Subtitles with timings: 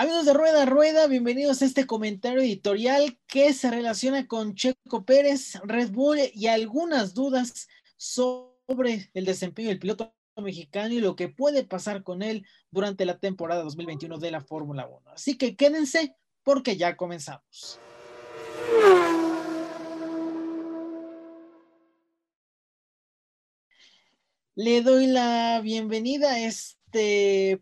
[0.00, 5.60] Amigos de Rueda Rueda, bienvenidos a este comentario editorial que se relaciona con Checo Pérez,
[5.62, 11.64] Red Bull y algunas dudas sobre el desempeño del piloto mexicano y lo que puede
[11.64, 15.10] pasar con él durante la temporada 2021 de la Fórmula 1.
[15.10, 17.78] Así que quédense porque ya comenzamos.
[24.54, 26.79] Le doy la bienvenida a este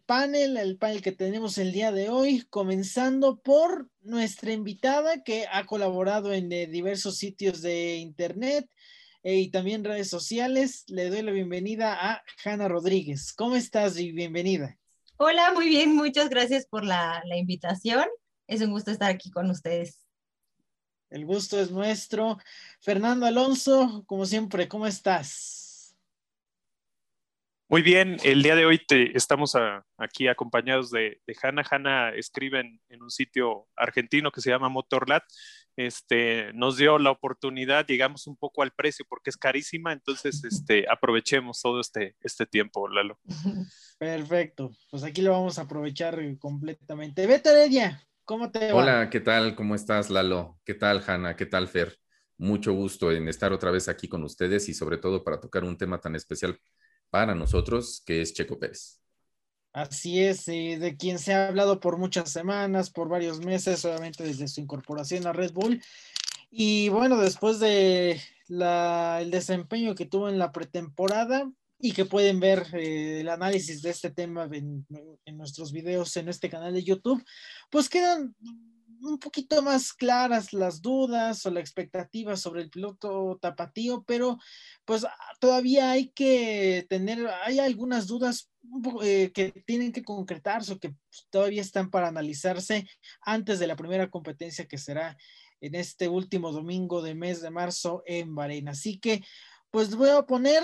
[0.06, 5.66] panel, el panel que tenemos el día de hoy, comenzando por nuestra invitada que ha
[5.66, 8.68] colaborado en eh, diversos sitios de internet
[9.22, 10.84] eh, y también redes sociales.
[10.88, 13.32] Le doy la bienvenida a Hanna Rodríguez.
[13.32, 14.78] ¿Cómo estás y bienvenida?
[15.16, 18.06] Hola, muy bien, muchas gracias por la, la invitación.
[18.46, 20.06] Es un gusto estar aquí con ustedes.
[21.10, 22.38] El gusto es nuestro.
[22.80, 25.67] Fernando Alonso, como siempre, ¿cómo estás?
[27.70, 29.52] Muy bien, el día de hoy te, estamos
[29.98, 31.62] aquí acompañados de, de Hanna.
[31.70, 35.22] Hanna escribe en, un sitio argentino que se llama Motorlat.
[35.76, 40.86] Este, nos dio la oportunidad, llegamos un poco al precio porque es carísima, entonces este,
[40.90, 43.20] aprovechemos todo este, este tiempo, Lalo.
[43.98, 47.26] Perfecto, pues aquí lo vamos a aprovechar completamente.
[47.26, 48.82] Beto Heredia, ¿cómo te va?
[48.82, 49.54] Hola, ¿qué tal?
[49.54, 50.58] ¿Cómo estás, Lalo?
[50.64, 51.36] ¿Qué tal, Hanna?
[51.36, 51.98] ¿Qué tal, Fer?
[52.38, 55.76] Mucho gusto en estar otra vez aquí con ustedes y sobre todo para tocar un
[55.76, 56.58] tema tan especial
[57.10, 58.98] para nosotros, que es Checo Pérez.
[59.72, 64.48] Así es, de quien se ha hablado por muchas semanas, por varios meses, obviamente desde
[64.48, 65.80] su incorporación a Red Bull.
[66.50, 72.66] Y bueno, después de el desempeño que tuvo en la pretemporada y que pueden ver
[72.72, 74.86] eh, el análisis de este tema en,
[75.24, 77.22] en nuestros videos en este canal de YouTube,
[77.70, 78.34] pues quedan
[79.00, 84.38] un poquito más claras las dudas o la expectativa sobre el piloto tapatío, pero
[84.84, 85.06] pues
[85.40, 88.50] todavía hay que tener, hay algunas dudas
[89.02, 92.86] eh, que tienen que concretarse o que pues, todavía están para analizarse
[93.22, 95.16] antes de la primera competencia que será
[95.60, 98.68] en este último domingo de mes de marzo en Bahrein.
[98.68, 99.22] Así que
[99.70, 100.62] pues voy a poner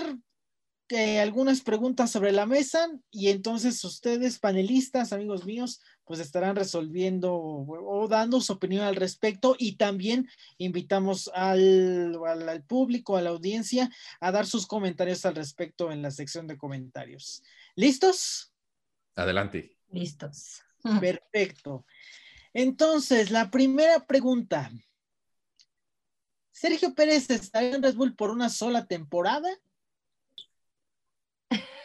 [0.89, 7.35] eh, algunas preguntas sobre la mesa y entonces ustedes, panelistas, amigos míos, pues estarán resolviendo
[7.35, 10.29] o, dando su opinión al respecto y también
[10.59, 16.11] invitamos al, al, público, a la audiencia, a dar sus comentarios al respecto en la
[16.11, 17.41] sección de comentarios.
[17.75, 18.53] ¿Listos?
[19.15, 19.75] Adelante.
[19.89, 20.61] Listos.
[21.01, 21.85] Perfecto.
[22.53, 24.71] Entonces, la primera pregunta.
[26.51, 29.49] ¿Sergio Pérez estará en Red Bull por una sola temporada?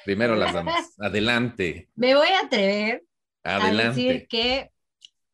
[0.04, 0.94] Primero las damas.
[0.98, 1.88] Adelante.
[1.94, 3.04] Me voy a atrever
[3.42, 3.82] Adelante.
[3.82, 4.70] a decir que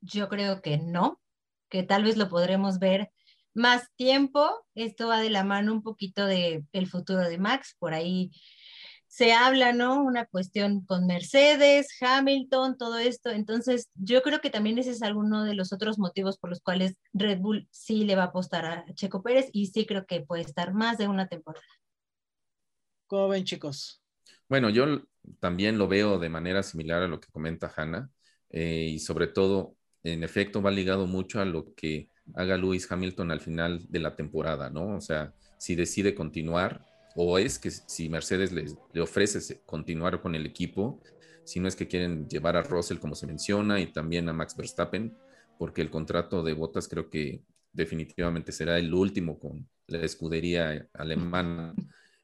[0.00, 1.20] yo creo que no,
[1.68, 3.10] que tal vez lo podremos ver
[3.54, 4.66] más tiempo.
[4.74, 8.30] Esto va de la mano un poquito de el futuro de Max, por ahí
[9.16, 10.02] se habla, ¿no?
[10.02, 13.30] Una cuestión con Mercedes, Hamilton, todo esto.
[13.30, 16.96] Entonces, yo creo que también ese es alguno de los otros motivos por los cuales
[17.14, 20.42] Red Bull sí le va a apostar a Checo Pérez y sí creo que puede
[20.42, 21.64] estar más de una temporada.
[23.06, 24.02] ¿Cómo ven, chicos?
[24.48, 25.02] Bueno, yo
[25.40, 28.10] también lo veo de manera similar a lo que comenta Hanna
[28.50, 33.30] eh, y sobre todo, en efecto, va ligado mucho a lo que haga Lewis Hamilton
[33.30, 34.96] al final de la temporada, ¿no?
[34.96, 36.84] O sea, si decide continuar
[37.16, 41.00] o es que si Mercedes le ofrece continuar con el equipo,
[41.44, 44.56] si no es que quieren llevar a Russell como se menciona y también a Max
[44.56, 45.16] Verstappen,
[45.58, 47.42] porque el contrato de botas creo que
[47.72, 51.74] definitivamente será el último con la escudería alemana.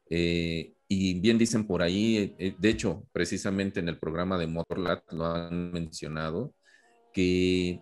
[0.09, 5.11] Eh, y bien dicen por ahí, eh, de hecho, precisamente en el programa de Motorlat
[5.11, 6.53] lo han mencionado,
[7.13, 7.81] que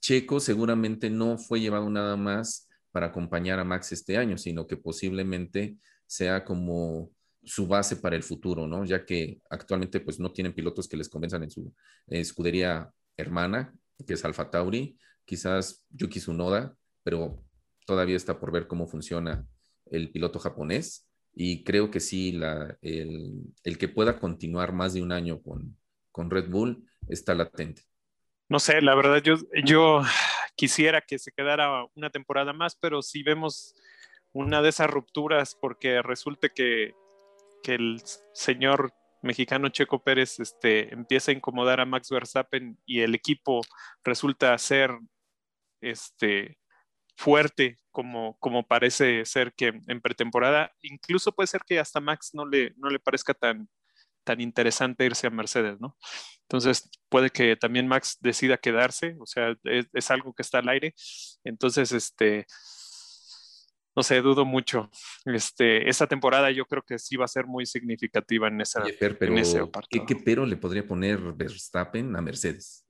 [0.00, 4.76] Checo seguramente no fue llevado nada más para acompañar a Max este año, sino que
[4.76, 5.76] posiblemente
[6.06, 7.10] sea como
[7.44, 8.84] su base para el futuro, ¿no?
[8.84, 11.72] Ya que actualmente pues no tienen pilotos que les convenzan en su
[12.08, 13.74] escudería hermana,
[14.06, 17.42] que es Alfa Tauri, quizás Yuki Tsunoda, pero
[17.86, 19.46] todavía está por ver cómo funciona
[19.86, 21.09] el piloto japonés
[21.42, 25.74] y creo que sí, la, el, el, que pueda continuar más de un año con,
[26.12, 27.80] con, Red Bull está latente.
[28.50, 30.02] No sé, la verdad, yo, yo
[30.54, 33.74] quisiera que se quedara una temporada más, pero si vemos
[34.32, 36.92] una de esas rupturas, porque resulte que,
[37.62, 38.02] que el
[38.34, 38.92] señor
[39.22, 43.62] mexicano Checo Pérez este, empieza a incomodar a Max Verstappen y el equipo
[44.04, 44.90] resulta ser
[45.80, 46.59] este,
[47.20, 52.46] fuerte como, como parece ser que en pretemporada, incluso puede ser que hasta Max no
[52.46, 53.68] le, no le parezca tan,
[54.24, 55.98] tan interesante irse a Mercedes, ¿no?
[56.42, 60.94] Entonces puede que también Max decida quedarse, o sea, es, algo que está al aire.
[61.44, 62.46] Entonces, este,
[63.94, 64.90] no sé, dudo mucho.
[65.26, 69.34] Este, esta temporada yo creo que sí va a ser muy significativa en, esa, pero,
[69.90, 72.86] ¿qué, ¿qué, pero le podría poner Verstappen a Mercedes?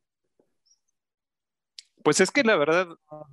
[2.03, 2.89] Pues es que la verdad,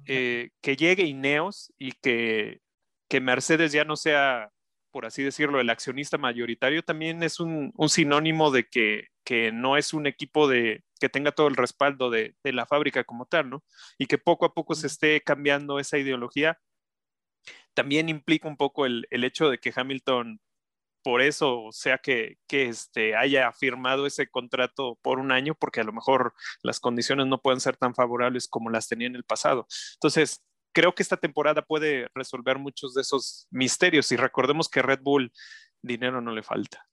[0.06, 2.62] eh, que llegue Ineos y que,
[3.08, 4.52] que Mercedes ya no sea,
[4.92, 9.78] por así decirlo, el accionista mayoritario, también es un, un sinónimo de que, que, no
[9.78, 13.50] es un equipo de, que tenga todo el respaldo de, de, la fábrica como tal,
[13.50, 13.64] ¿no?
[13.98, 16.60] Y que poco a poco se esté cambiando esa ideología.
[17.74, 20.42] También implica un poco el, el hecho de que Hamilton
[21.08, 25.86] por eso sea que, que este, haya firmado ese contrato por un año, porque a
[25.86, 26.34] lo mejor
[26.64, 29.68] las condiciones no pueden ser tan favorables como las tenía en el pasado.
[29.94, 30.44] Entonces,
[30.74, 35.32] creo que esta temporada puede resolver muchos de esos misterios y recordemos que Red Bull
[35.82, 36.86] dinero no le falta.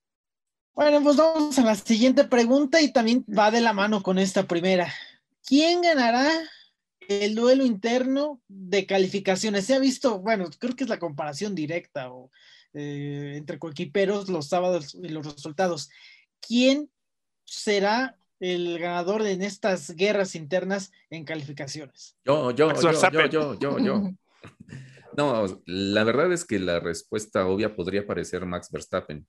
[0.75, 4.45] Bueno, pues vamos a la siguiente pregunta y también va de la mano con esta
[4.45, 4.95] primera.
[5.45, 6.31] ¿Quién ganará
[7.01, 9.67] el duelo interno de calificaciones?
[9.67, 12.31] Se ha visto, bueno, creo que es la comparación directa o
[12.75, 15.91] eh, entre coequiperos los sábados y los resultados.
[16.41, 16.91] ¿Quién
[17.45, 22.17] será el ganador en estas guerras internas en calificaciones?
[22.25, 24.11] Yo, yo, yo, yo, yo, yo, yo.
[25.17, 29.25] No, la verdad es que la respuesta obvia podría parecer Max Verstappen,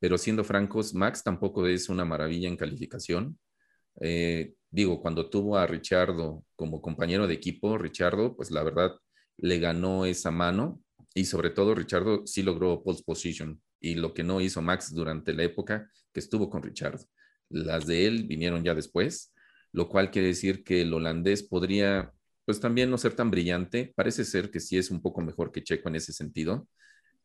[0.00, 3.38] pero siendo francos, Max tampoco es una maravilla en calificación.
[4.00, 8.92] Eh, digo, cuando tuvo a Richardo como compañero de equipo, Richardo, pues la verdad
[9.36, 10.80] le ganó esa mano
[11.18, 15.32] y sobre todo Richardo sí logró pole position y lo que no hizo Max durante
[15.32, 17.04] la época que estuvo con Richardo.
[17.48, 19.34] Las de él vinieron ya después,
[19.72, 22.12] lo cual quiere decir que el holandés podría
[22.44, 23.92] pues también no ser tan brillante.
[23.96, 26.68] Parece ser que sí es un poco mejor que Checo en ese sentido,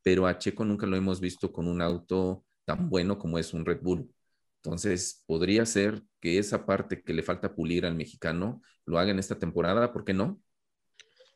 [0.02, 3.64] pero a Checo nunca lo hemos visto con un auto tan bueno como es un
[3.64, 4.12] Red Bull.
[4.64, 9.20] Entonces, podría ser que esa parte que le falta pulir al mexicano lo haga en
[9.20, 10.42] esta temporada, ¿por qué no?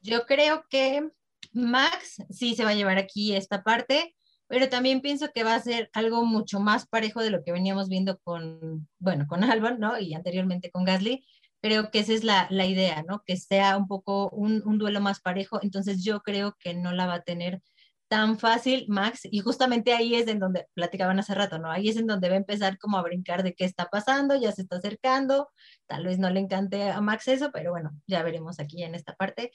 [0.01, 1.11] Yo creo que
[1.57, 4.15] Max sí se va a llevar aquí esta parte,
[4.47, 7.89] pero también pienso que va a ser algo mucho más parejo de lo que veníamos
[7.89, 9.99] viendo con, bueno, con Albon, ¿no?
[9.99, 11.25] Y anteriormente con Gasly.
[11.61, 13.23] Creo que esa es la, la idea, ¿no?
[13.25, 15.59] Que sea un poco un, un, duelo más parejo.
[15.63, 17.61] Entonces yo creo que no la va a tener
[18.07, 19.21] tan fácil Max.
[19.29, 21.71] Y justamente ahí es en donde platicaban hace rato, ¿no?
[21.71, 24.51] Ahí es en donde va a empezar como a brincar de qué está pasando, ya
[24.51, 25.49] se está acercando.
[25.87, 29.15] Tal vez no le encante a Max eso, pero bueno, ya veremos aquí en esta
[29.15, 29.51] parte.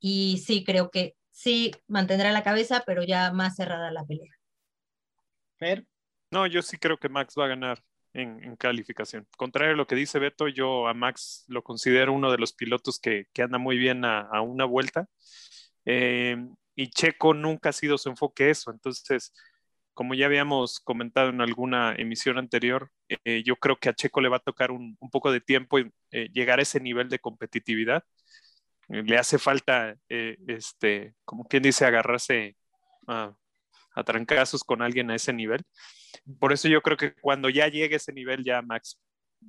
[0.00, 4.30] Y sí, creo que sí mantendrá la cabeza, pero ya más cerrada la pelea.
[5.56, 5.86] Fer.
[6.30, 7.82] No, yo sí creo que Max va a ganar
[8.12, 9.26] en, en, calificación.
[9.38, 13.00] Contrario a lo que dice Beto, yo a Max lo considero uno de los pilotos
[13.00, 15.08] que, que anda muy bien a, a una vuelta.
[15.86, 16.36] Eh,
[16.76, 18.70] y Checo nunca ha sido su enfoque eso.
[18.70, 19.32] Entonces,
[19.94, 24.28] como ya habíamos comentado en alguna emisión anterior, eh, yo creo que a Checo le
[24.28, 27.18] va a tocar un, un poco de tiempo y eh, llegar a ese nivel de
[27.18, 28.04] competitividad
[28.90, 32.56] le hace falta, eh, este, como quien dice, agarrarse
[33.06, 33.34] a,
[34.04, 35.62] trancazos con alguien a ese nivel.
[36.38, 38.98] Por eso yo creo que cuando ya llegue a ese nivel, ya Max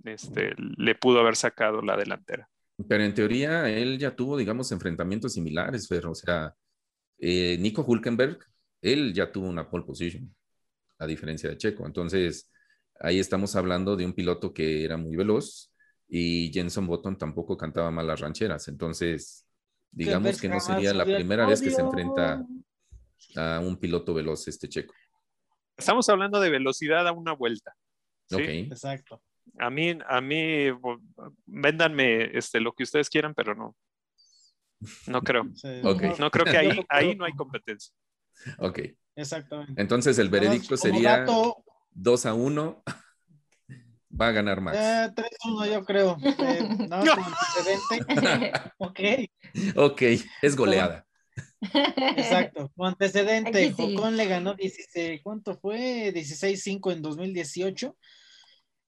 [0.03, 2.49] este, le pudo haber sacado la delantera.
[2.87, 6.53] Pero en teoría, él ya tuvo, digamos, enfrentamientos similares, pero, o sea,
[7.17, 8.39] eh, Nico Hulkenberg,
[8.81, 10.35] él ya tuvo una pole position,
[10.99, 11.85] a diferencia de Checo.
[11.85, 12.51] Entonces,
[12.99, 15.70] ahí estamos hablando de un piloto que era muy veloz,
[16.13, 18.67] y Jenson Button tampoco cantaba mal las rancheras.
[18.67, 19.47] Entonces,
[19.89, 22.45] digamos que no sería la primera vez que se enfrenta
[23.37, 24.93] a un piloto veloz este checo.
[25.77, 27.73] Estamos hablando de velocidad a una vuelta.
[28.27, 28.35] ¿sí?
[28.35, 28.41] Ok.
[28.41, 29.23] Exacto.
[29.57, 30.65] A mí, a mí,
[31.45, 33.77] véndanme este, lo que ustedes quieran, pero no.
[35.07, 35.45] No creo.
[35.55, 35.69] Sí.
[35.81, 36.19] Ok.
[36.19, 37.95] No creo que ahí, ahí no hay competencia.
[38.57, 38.79] Ok.
[39.15, 39.81] Exactamente.
[39.81, 42.83] Entonces el veredicto sería dato, 2 a 1.
[44.19, 44.77] Va a ganar Max.
[44.77, 46.17] eh, 3-1 yo creo.
[46.21, 48.51] Eh, no, como antecedente.
[48.77, 48.99] ok.
[49.77, 50.01] Ok,
[50.41, 51.05] es goleada.
[52.17, 52.71] Exacto.
[52.75, 53.73] Como antecedente.
[53.77, 56.11] Ocon le ganó 16, ¿cuánto fue?
[56.13, 57.95] 16-5 en 2018.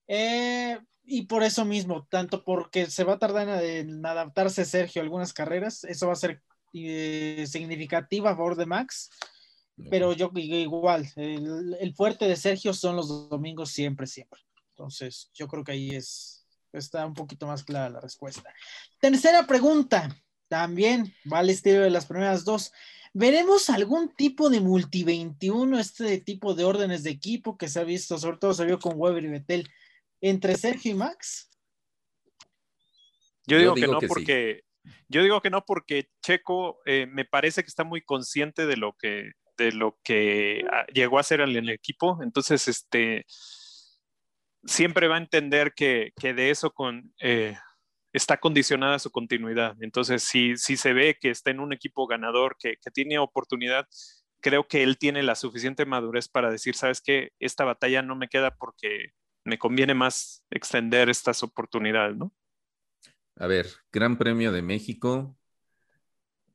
[0.08, 5.00] Eh, y por eso mismo, tanto porque se va a tardar en, en adaptarse Sergio
[5.00, 9.10] a algunas carreras, eso va a ser eh, significativa a favor de Max,
[9.90, 14.40] pero yo igual, el, el fuerte de Sergio son los domingos siempre, siempre.
[14.76, 18.52] Entonces, yo creo que ahí es, está un poquito más clara la respuesta.
[18.98, 20.08] Tercera pregunta,
[20.48, 22.72] también va al estilo de las primeras dos.
[23.12, 27.84] ¿Veremos algún tipo de multi 21, este tipo de órdenes de equipo que se ha
[27.84, 29.70] visto, sobre todo se vio con Weber y Betel,
[30.20, 31.48] entre Sergio y Max?
[33.46, 34.08] Yo Yo digo, que no que sí.
[34.08, 34.64] porque
[35.08, 38.94] yo digo que no porque Checo eh, me parece que está muy consciente de lo
[38.94, 43.24] que de lo que ah, llegó a ser en el equipo, entonces este
[44.66, 47.56] siempre va a entender que, que de eso con eh,
[48.12, 49.76] está condicionada su continuidad.
[49.80, 53.86] Entonces, si, si se ve que está en un equipo ganador, que, que tiene oportunidad,
[54.40, 58.28] creo que él tiene la suficiente madurez para decir, sabes que esta batalla no me
[58.28, 59.10] queda porque
[59.44, 62.32] me conviene más extender estas oportunidades, ¿no?
[63.36, 65.36] A ver, Gran Premio de México.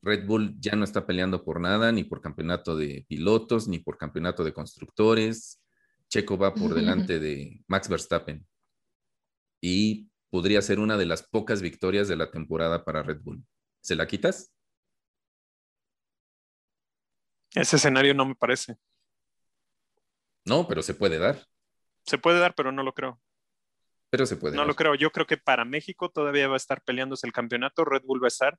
[0.01, 3.97] Red Bull ya no está peleando por nada, ni por campeonato de pilotos, ni por
[3.97, 5.58] campeonato de constructores.
[6.09, 8.45] Checo va por delante de Max Verstappen.
[9.61, 13.43] Y podría ser una de las pocas victorias de la temporada para Red Bull.
[13.81, 14.53] ¿Se la quitas?
[17.55, 18.77] Ese escenario no me parece.
[20.45, 21.45] No, pero se puede dar.
[22.05, 23.21] Se puede dar, pero no lo creo.
[24.09, 24.55] Pero se puede.
[24.55, 24.67] No dar.
[24.67, 24.95] lo creo.
[24.95, 27.85] Yo creo que para México todavía va a estar peleándose el campeonato.
[27.85, 28.57] Red Bull va a estar.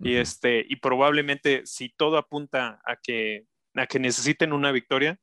[0.00, 5.18] Y este, y probablemente si todo apunta a que, a que necesiten una victoria,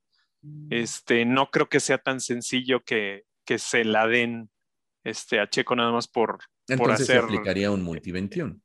[0.69, 4.49] este, no creo que sea tan sencillo que, que se la den
[5.03, 7.25] este, a Checo nada más por, por Entonces se hacer.
[7.25, 8.59] aplicaría un multi 21.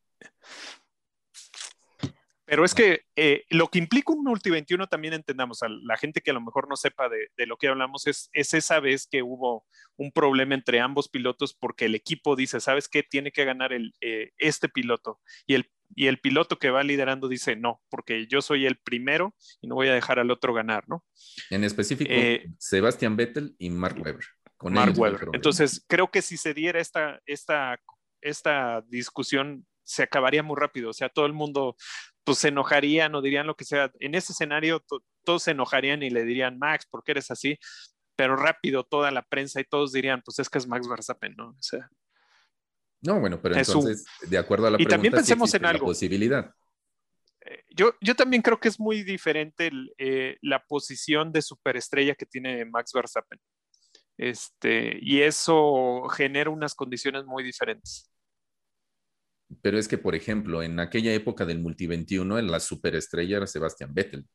[2.48, 6.20] Pero es que eh, lo que implica un multi 21 también entendamos, a la gente
[6.20, 9.08] que a lo mejor no sepa de, de lo que hablamos, es, es esa vez
[9.08, 9.66] que hubo
[9.96, 13.02] un problema entre ambos pilotos porque el equipo dice, ¿sabes qué?
[13.02, 15.20] Tiene que ganar el, eh, este piloto.
[15.44, 19.34] Y el, y el piloto que va liderando dice, no, porque yo soy el primero
[19.60, 21.04] y no voy a dejar al otro ganar, ¿no?
[21.50, 24.24] En específico, Eh, Sebastián Vettel y Mark Webber.
[24.56, 25.28] Con Mark no Webber.
[25.32, 27.78] Entonces, creo que si se diera esta, esta,
[28.20, 30.90] esta discusión, se acabaría muy rápido.
[30.90, 31.76] O sea, todo el mundo
[32.24, 33.92] pues se enojarían o dirían lo que sea.
[34.00, 37.56] En ese escenario, to- todos se enojarían y le dirían, Max, ¿por qué eres así?
[38.16, 41.50] Pero rápido, toda la prensa y todos dirían, pues es que es Max Verstappen, ¿no?
[41.50, 41.88] O sea,
[43.06, 45.62] No, bueno, pero es un- entonces, de acuerdo a la Y pregunta, también pensemos en
[45.62, 46.50] la posibilidad.
[47.40, 52.14] eh, yo, yo también creo que es muy diferente el, eh, la posición de superestrella
[52.14, 53.38] que tiene Max Verstappen.
[54.18, 58.10] Este, y eso genera unas condiciones muy diferentes.
[59.62, 63.94] Pero es que, por ejemplo, en aquella época del Multi 21, la superestrella era Sebastián
[63.94, 64.26] Vettel.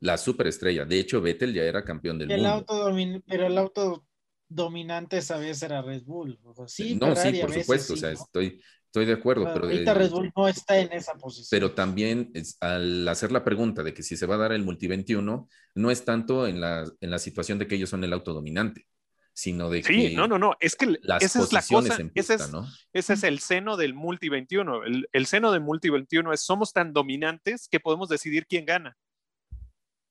[0.00, 0.84] La superestrella.
[0.84, 2.52] De hecho, Vettel ya era campeón del El mundo.
[2.54, 4.06] auto domin- pero el auto
[4.50, 6.38] dominante esa vez era Red Bull.
[6.44, 7.94] O sea, sí, no, Ferrari sí, a por veces supuesto.
[7.94, 8.14] sí, o sea, ¿no?
[8.24, 9.44] estoy, estoy de acuerdo.
[9.44, 11.46] Pero Pero, ahorita eh, Red Bull no está en esa posición.
[11.50, 14.64] pero también es- al hacer la pregunta de que si se va a dar el
[14.64, 18.12] Multi 21, no es tanto en la, en la situación de que ellos son el
[18.12, 18.86] auto dominante,
[19.32, 22.12] sino de Sí, que no, no, no, es que las esa es la cosa, en
[22.16, 22.66] ese pista, es, ¿no?
[22.92, 24.84] ese es el seno del Multi 21.
[24.84, 28.96] El, el seno del Multi 21 es somos tan dominantes que podemos decidir quién gana.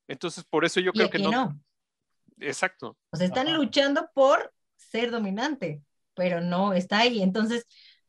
[0.08, 1.32] Entonces, por eso yo creo que no.
[1.32, 1.60] no.
[2.40, 2.98] Exacto.
[3.12, 3.58] O sea, están Ajá.
[3.58, 7.22] luchando por ser dominante, pero no está ahí.
[7.22, 7.66] Entonces,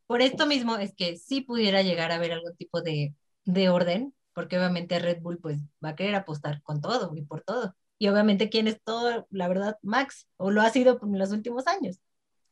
[0.06, 4.14] por esto mismo es que sí pudiera llegar a haber algún tipo de, de orden,
[4.32, 7.76] porque obviamente Red Bull pues va a querer apostar con todo y por todo.
[7.99, 11.66] Y obviamente quién es todo, la verdad, Max, o lo ha sido en los últimos
[11.66, 12.00] años.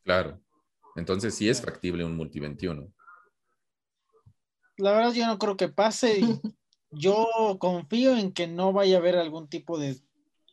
[0.03, 0.39] Claro.
[0.95, 2.93] Entonces sí es factible un Multi 21.
[4.77, 6.21] La verdad yo no creo que pase.
[6.91, 10.01] Yo confío en que no vaya a haber algún tipo de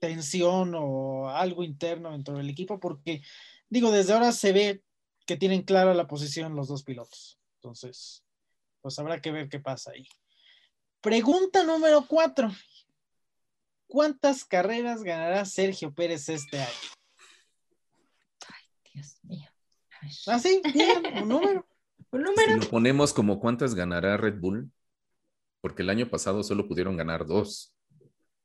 [0.01, 3.23] tensión o algo interno dentro del equipo, porque
[3.69, 4.83] digo, desde ahora se ve
[5.27, 7.39] que tienen clara la posición los dos pilotos.
[7.57, 8.25] Entonces,
[8.81, 10.07] pues habrá que ver qué pasa ahí.
[11.01, 12.51] Pregunta número cuatro.
[13.89, 16.71] ¿Cuántas carreras ganará Sergio Pérez este año?
[18.93, 19.49] Dios mío.
[20.27, 21.67] Así, digan un número.
[22.13, 22.57] Un Si número.
[22.57, 24.71] lo ponemos como cuántas ganará Red Bull,
[25.61, 27.76] porque el año pasado solo pudieron ganar dos.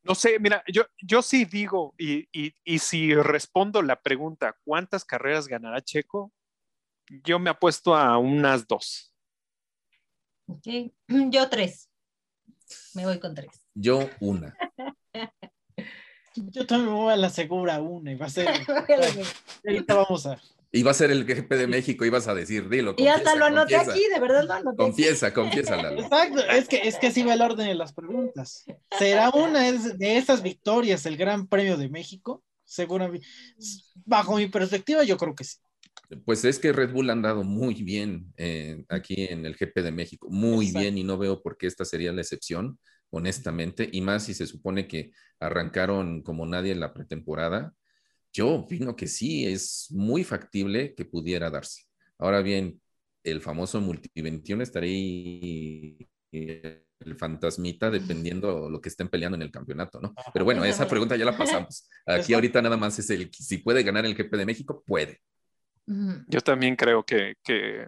[0.03, 5.05] No sé, mira, yo, yo sí digo, y, y, y si respondo la pregunta, ¿cuántas
[5.05, 6.31] carreras ganará Checo?
[7.24, 9.13] Yo me apuesto a unas dos.
[10.48, 10.91] Ok.
[11.29, 11.89] Yo tres.
[12.93, 13.50] Me voy con tres.
[13.74, 14.55] Yo una.
[16.36, 18.48] Yo también me voy a la segura una y va a ser.
[19.67, 20.39] Ahorita vamos a.
[20.73, 22.91] Iba a ser el GP de México, ibas a decir, dilo.
[22.91, 23.91] hasta confiesa, lo anoté confiesa.
[23.91, 24.77] aquí, de verdad lo anoté.
[24.77, 26.01] Confiesa, confiesa, Lalo.
[26.01, 28.63] Exacto, es que, es que así va el orden de las preguntas.
[28.97, 32.43] ¿Será una de esas victorias el Gran Premio de México?
[32.63, 33.27] Seguramente.
[34.05, 35.57] Bajo mi perspectiva, yo creo que sí.
[36.25, 39.91] Pues es que Red Bull ha andado muy bien eh, aquí en el GP de
[39.91, 40.79] México, muy Exacto.
[40.79, 44.47] bien, y no veo por qué esta sería la excepción, honestamente, y más si se
[44.47, 47.73] supone que arrancaron como nadie en la pretemporada.
[48.33, 51.83] Yo opino que sí, es muy factible que pudiera darse.
[52.17, 52.81] Ahora bien,
[53.23, 59.41] el famoso multi 21 estaría ahí eh, el fantasmita dependiendo lo que estén peleando en
[59.41, 60.13] el campeonato, ¿no?
[60.33, 61.89] Pero bueno, esa pregunta ya la pasamos.
[62.05, 65.19] Aquí ahorita nada más es el si puede ganar el GP de México, puede.
[66.27, 67.88] Yo también creo que, que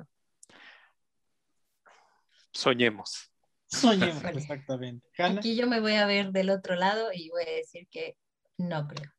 [2.51, 3.31] soñemos.
[3.67, 5.07] Soñemos, exactamente.
[5.17, 8.17] Aquí yo me voy a ver del otro lado y voy a decir que
[8.57, 9.11] no creo.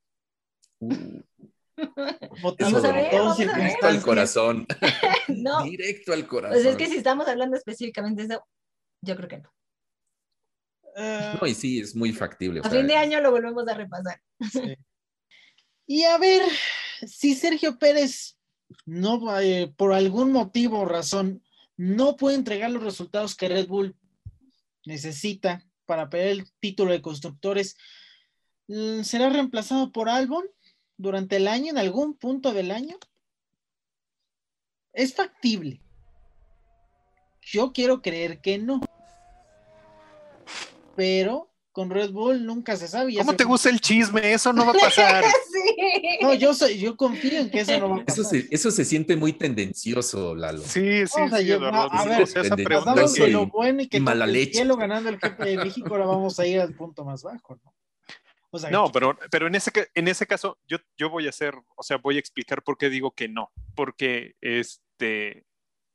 [2.61, 3.55] Vamos a de ver, todo, vamos a ver.
[3.57, 4.67] directo al corazón.
[5.29, 6.55] no, Directo al corazón.
[6.63, 8.47] pues es que si estamos hablando específicamente de eso,
[9.01, 9.53] yo creo que no.
[10.97, 12.61] Eh, No, y sí, es muy factible.
[12.63, 14.21] A fin de año lo volvemos a repasar.
[14.51, 14.77] sí.
[15.87, 16.41] Y a ver,
[17.07, 18.39] si Sergio Pérez
[18.87, 21.43] no, eh, por algún motivo o razón,
[21.77, 23.95] no puede entregar los resultados que Red Bull
[24.87, 27.77] necesita para pelear el título de constructores,
[28.69, 30.47] mm, ¿será reemplazado por Albon
[30.97, 32.97] durante el año, en algún punto del año?
[34.93, 35.81] Es factible.
[37.43, 38.81] Yo quiero creer que no.
[40.97, 43.17] Pero con Red Bull nunca se sabe.
[43.17, 44.33] ¿Cómo te gusta el chisme?
[44.33, 45.25] Eso no va a pasar.
[46.23, 48.37] No, yo, soy, yo confío en que eso no va a pasar.
[48.49, 50.63] Eso se, siente muy tendencioso, Lalo.
[50.63, 51.53] Sí, sí, sí.
[51.53, 55.45] a, ver, esa pregunta que lo bueno y que mala el cielo ganando el jefe
[55.45, 57.74] de México, ahora vamos a ir al punto más bajo, ¿no?
[58.71, 61.99] No, pero, pero en, ese, en ese caso yo, yo voy a hacer, o sea,
[61.99, 65.45] voy a explicar por qué digo que no, porque este,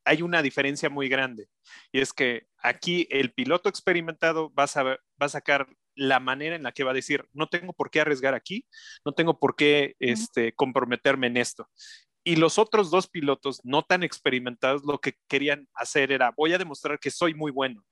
[0.04, 1.48] hay una diferencia muy grande
[1.92, 6.62] y es que aquí el piloto experimentado va a, va a sacar la manera en
[6.62, 8.64] la que va a decir, no tengo por qué arriesgar aquí,
[9.04, 11.68] no tengo por qué este, comprometerme en esto.
[12.24, 16.58] Y los otros dos pilotos no tan experimentados lo que querían hacer era, voy a
[16.58, 17.84] demostrar que soy muy bueno,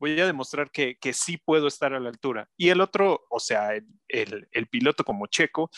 [0.00, 2.48] voy a demostrar que, que sí puedo estar a la altura.
[2.56, 5.70] Y el otro, o sea, el, el, el piloto como Checo,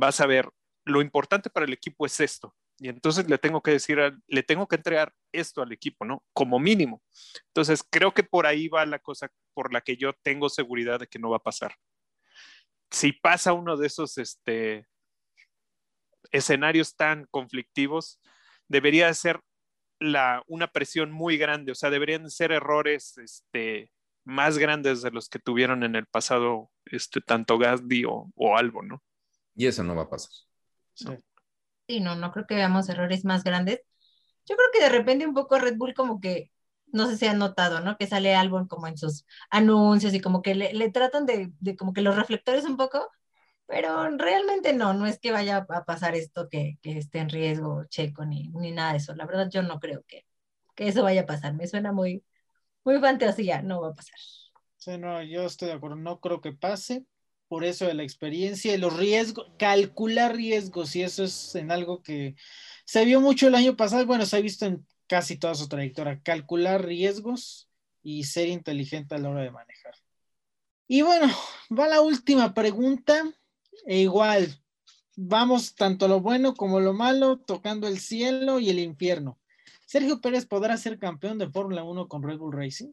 [0.00, 0.48] va a saber,
[0.84, 4.66] lo importante para el equipo es esto, y entonces le tengo que decir, le tengo
[4.68, 6.22] que entregar esto al equipo, ¿no?
[6.34, 7.02] Como mínimo.
[7.48, 11.06] Entonces creo que por ahí va la cosa por la que yo tengo seguridad de
[11.06, 11.74] que no va a pasar.
[12.90, 14.86] Si pasa uno de esos este,
[16.30, 18.20] escenarios tan conflictivos,
[18.68, 19.40] debería ser
[19.98, 23.90] la, una presión muy grande, o sea, deberían ser errores este,
[24.24, 28.82] más grandes de los que tuvieron en el pasado este, tanto Gasly o, o Albo,
[28.82, 29.02] ¿no?
[29.54, 30.30] Y eso no va a pasar.
[30.94, 31.06] Sí.
[31.88, 33.80] Sí, no, no creo que veamos errores más grandes.
[34.44, 36.52] Yo creo que de repente un poco Red Bull como que,
[36.86, 37.96] no sé si han notado, ¿no?
[37.96, 41.92] Que sale Albon como en sus anuncios y como que le, tratan de, de, como
[41.92, 43.08] que los reflectores un poco,
[43.66, 47.84] pero realmente no, no es que vaya a pasar esto que, que esté en riesgo
[47.86, 49.14] Checo ni, ni nada de eso.
[49.14, 50.24] La verdad yo no creo que,
[50.74, 51.54] que eso vaya a pasar.
[51.54, 52.24] Me suena muy,
[52.84, 54.18] muy fantasía, no va a pasar.
[54.76, 57.04] Sí, no, yo estoy de acuerdo, no creo que pase
[57.48, 62.02] por eso de la experiencia y los riesgos, calcular riesgos, y eso es en algo
[62.02, 62.34] que
[62.84, 66.20] se vio mucho el año pasado, bueno, se ha visto en casi toda su trayectoria,
[66.22, 67.68] calcular riesgos
[68.02, 69.94] y ser inteligente a la hora de manejar.
[70.88, 71.26] Y bueno,
[71.76, 73.22] va la última pregunta,
[73.84, 74.56] e igual,
[75.16, 79.38] vamos tanto lo bueno como lo malo, tocando el cielo y el infierno.
[79.86, 82.90] ¿Sergio Pérez podrá ser campeón de Fórmula 1 con Red Bull Racing?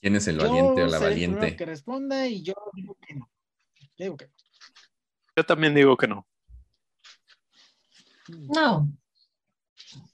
[0.00, 1.56] ¿Quién es el valiente o la valiente?
[1.56, 3.30] que responda y yo digo que no.
[3.96, 4.32] Digo que no.
[5.36, 6.26] Yo también digo que no.
[8.28, 8.92] No.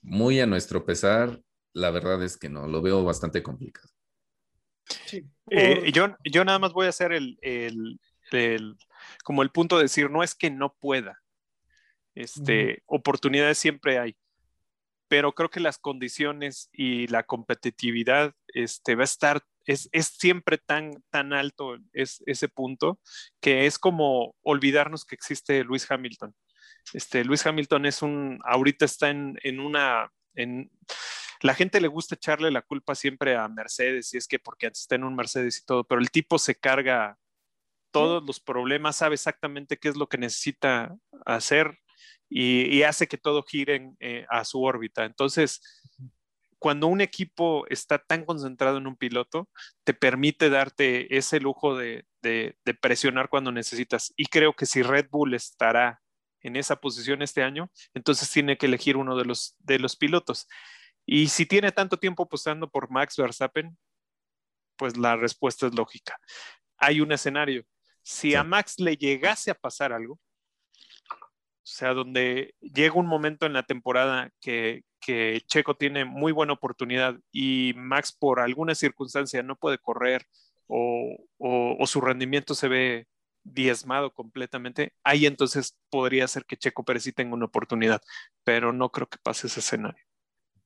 [0.03, 3.89] Muy a nuestro pesar, la verdad es que no, lo veo bastante complicado.
[5.07, 5.27] Sí.
[5.51, 8.01] Eh, yo, yo nada más voy a hacer el, el,
[8.35, 8.77] el,
[9.25, 11.21] como el punto de decir, no es que no pueda.
[12.15, 14.17] Este, oportunidades siempre hay
[15.09, 21.03] pero creo que las condiciones y la competitividad este, va a estar es, siempre tan,
[21.11, 22.99] tan alto es, ese punto
[23.41, 26.35] que es como olvidarnos que existe Luis Hamilton.
[26.93, 30.71] Este, Luis Hamilton es un, ahorita está en, en una, en,
[31.41, 34.97] la gente le gusta echarle la culpa siempre a Mercedes y es que porque está
[34.97, 37.17] en un Mercedes y todo, pero el tipo se carga
[37.95, 41.79] todos los problemas, sabe exactamente qué es lo que necesita hacer
[42.29, 45.05] y, hace que todo gire eh, a su órbita.
[45.05, 45.63] Entonces,
[46.59, 49.49] cuando un equipo está tan concentrado en un piloto,
[49.85, 52.05] te permite darte ese lujo de,
[52.81, 54.13] presionar cuando necesitas.
[54.17, 56.03] Y creo que si Red Bull estará
[56.41, 60.49] en esa posición este año, entonces tiene que elegir uno de los, de los pilotos.
[61.07, 63.79] Y si tiene tanto tiempo apostando por Max Verstappen,
[64.77, 66.19] pues la respuesta es lógica.
[66.79, 67.65] Hay un escenario.
[68.05, 73.55] Si a Max le llegase a pasar algo, o sea, donde llega un momento en
[73.55, 79.57] la temporada que, que Checo tiene muy buena oportunidad y Max por alguna circunstancia no
[79.57, 80.27] puede correr
[80.67, 83.07] o, o, su rendimiento se ve
[83.43, 88.03] diezmado completamente, ahí entonces podría ser que Checo Pérez sí tenga una oportunidad,
[88.43, 90.03] pero no creo que pase ese escenario.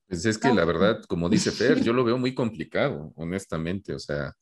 [0.07, 3.99] Pues es que la verdad, como dice Fer, yo lo veo muy complicado, honestamente, o
[3.99, 4.35] sea,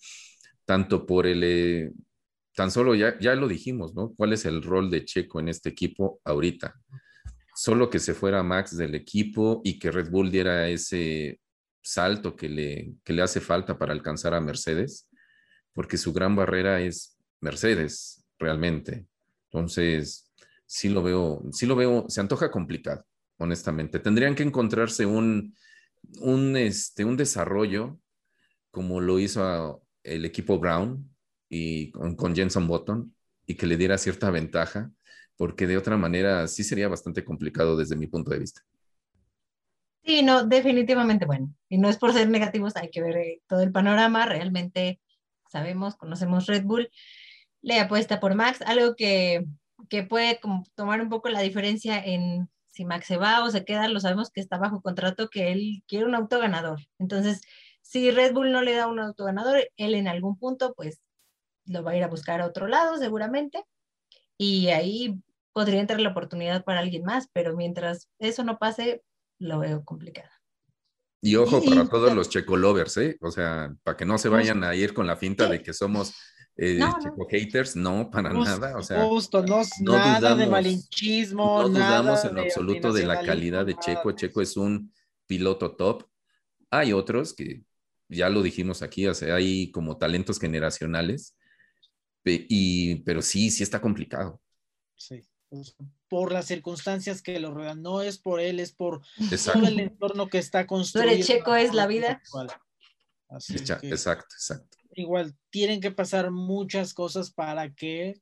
[0.65, 1.93] tanto por el, eh,
[2.57, 4.15] tan solo ya, ya lo dijimos, ¿no?
[4.17, 6.75] ¿Cuál es el rol de Checo en este equipo ahorita?
[7.55, 11.39] Solo que se fuera Max del equipo y que Red Bull diera ese
[11.83, 15.07] salto que le, que le hace falta para alcanzar a Mercedes,
[15.75, 19.07] porque su gran barrera es Mercedes, realmente.
[19.51, 20.33] Entonces,
[20.65, 23.05] sí lo veo, sí lo veo, se antoja complicado,
[23.37, 23.99] honestamente.
[23.99, 25.55] Tendrían que encontrarse un,
[26.21, 28.01] un, este, un desarrollo
[28.71, 31.16] como lo hizo el equipo Brown,
[31.49, 33.15] y con, Jenson Button
[33.47, 34.91] y que le diera cierta ventaja,
[35.37, 38.63] porque de otra manera sí sería bastante complicado desde mi punto de vista.
[40.03, 43.63] Sí, no, definitivamente, bueno, y no es por ser negativos, hay que ver eh, todo
[43.63, 45.01] el panorama, realmente
[45.49, 46.91] sabemos, conocemos Red Bull,
[47.63, 49.45] le apuesta por Max, algo que,
[49.89, 50.39] que puede
[50.75, 54.31] tomar un poco la diferencia en si Max se va o se queda, lo sabemos
[54.31, 56.81] que está bajo contrato, que él quiere un auto ganador.
[56.99, 57.41] Entonces,
[57.81, 61.01] si Red Bull no le da un auto ganador, él en algún punto, pues
[61.67, 63.65] lo va a ir a buscar a otro lado seguramente,
[64.39, 65.21] y ahí
[65.53, 69.03] podría entrar la oportunidad para alguien más, pero mientras eso no pase,
[69.39, 70.31] lo veo complicado.
[71.23, 73.17] Y ojo para todos los checo lovers, ¿eh?
[73.21, 76.15] O sea, para que no se vayan a ir con la finta de que somos
[76.57, 78.77] eh, checo haters, no, para nada.
[78.77, 81.63] O sea, justo, no, nada de malinchismo.
[81.63, 84.13] No dudamos en lo absoluto de la calidad de Checo.
[84.13, 84.93] Checo es un
[85.27, 86.05] piloto top.
[86.71, 87.63] Hay otros que
[88.09, 91.37] ya lo dijimos aquí, o sea, hay como talentos generacionales,
[92.27, 94.41] y, pero sí, sí está complicado.
[94.97, 95.23] Sí.
[95.49, 95.77] Pues,
[96.09, 99.03] por las circunstancias que lo rodean, no es por él, es por
[99.45, 101.25] todo el entorno que está construido.
[101.25, 102.21] checo es la vida.
[103.31, 103.87] exacto,
[104.35, 104.77] exacto.
[104.95, 108.21] Igual, tienen que pasar muchas cosas para que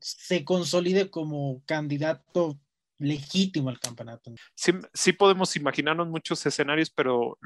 [0.00, 2.58] se consolide como candidato
[2.98, 4.32] legítimo al campeonato.
[4.54, 7.38] Sí, sí podemos imaginarnos muchos escenarios, pero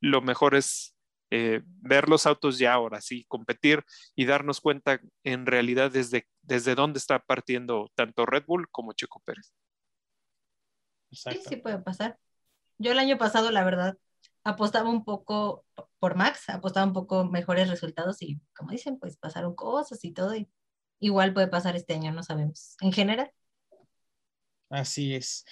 [0.00, 0.94] lo mejor es
[1.30, 3.84] eh, ver los autos ya ahora, sí, competir
[4.16, 9.20] y darnos cuenta en realidad desde, desde dónde está partiendo tanto Red Bull como Checo
[9.24, 9.52] Pérez.
[11.12, 12.18] Sí, sí puede pasar.
[12.78, 13.96] Yo el año pasado, la verdad,
[14.44, 15.64] apostaba un poco
[15.98, 20.34] por Max, apostaba un poco mejores resultados y, como dicen, pues pasaron cosas y todo.
[20.34, 20.48] Y
[20.98, 22.76] igual puede pasar este año, no sabemos.
[22.80, 23.30] En general.
[24.70, 25.44] Así es.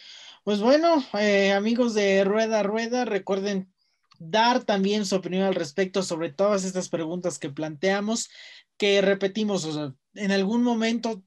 [0.44, 3.72] Pues bueno, eh, amigos de Rueda Rueda, recuerden
[4.18, 8.28] dar también su opinión al respecto sobre todas estas preguntas que planteamos,
[8.76, 11.22] que repetimos, o sea, en algún momento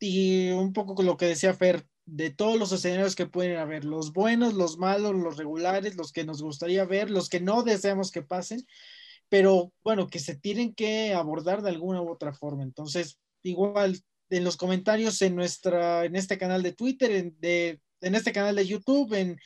[0.00, 4.12] y un poco lo que decía Fer, de todos los escenarios que pueden haber, los
[4.12, 8.22] buenos, los malos, los regulares, los que nos gustaría ver, los que no deseamos que
[8.22, 8.64] pasen,
[9.28, 12.62] pero bueno, que se tienen que abordar de alguna u otra forma.
[12.62, 18.14] Entonces, igual en los comentarios en nuestra, en este canal de Twitter, en, de, en
[18.14, 19.40] este canal de YouTube, en,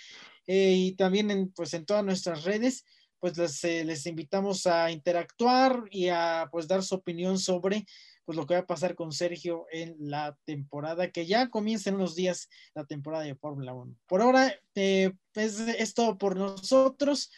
[0.53, 2.85] eh, y también en, pues, en todas nuestras redes,
[3.21, 7.87] pues les, eh, les, invitamos a interactuar y a pues dar su opinión sobre
[8.25, 11.97] pues lo que va a pasar con Sergio en la temporada que ya comienza en
[11.97, 13.95] unos días la temporada de Fórmula 1.
[14.09, 17.31] Por ahora eh, es, todo por nosotros,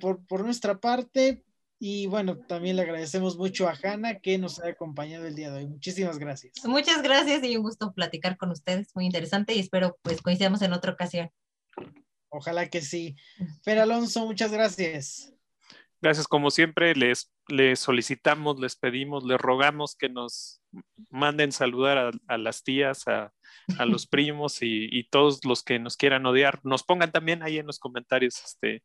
[0.00, 1.44] por, por nuestra parte.
[1.78, 5.58] Y bueno, también le agradecemos mucho a Hanna que nos ha acompañado el día de
[5.58, 5.66] hoy.
[5.66, 6.54] Muchísimas gracias.
[6.64, 8.88] Muchas gracias y un gusto platicar con ustedes.
[8.94, 11.30] Muy interesante y espero pues coincidamos en otra ocasión.
[12.30, 13.16] Ojalá que sí.
[13.62, 15.32] Fer Alonso, muchas gracias.
[16.00, 20.62] Gracias, como siempre, les, les solicitamos, les pedimos, les rogamos que nos
[21.10, 23.32] manden saludar a, las tías, a,
[23.84, 26.60] los primos y, todos los que nos quieran odiar.
[26.62, 28.84] Nos pongan también ahí en los comentarios, este,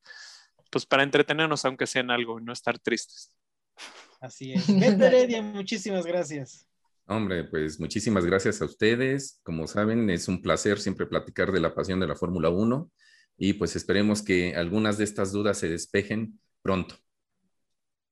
[0.72, 3.32] pues para entretenernos, aunque sean algo, y no estar tristes.
[4.20, 4.68] Así es.
[4.70, 6.68] Heredia, muchísimas gracias.
[7.06, 9.40] Hombre, pues muchísimas gracias a ustedes.
[9.44, 12.90] Como saben, es un placer siempre platicar de la pasión de la Fórmula 1
[13.38, 16.96] y pues esperemos que algunas de estas dudas se despejen pronto.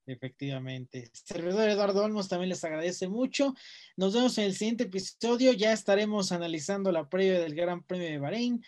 [0.05, 1.09] Efectivamente.
[1.13, 3.53] Servidor Eduardo Olmos también les agradece mucho.
[3.95, 5.53] Nos vemos en el siguiente episodio.
[5.53, 8.61] Ya estaremos analizando la previa del Gran Premio de Bahrein,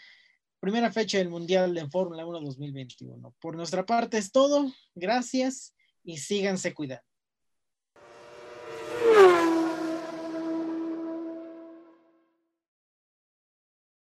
[0.59, 3.35] primera fecha del Mundial de Fórmula 1 2021.
[3.41, 4.71] Por nuestra parte es todo.
[4.95, 7.12] Gracias y síganse cuidando.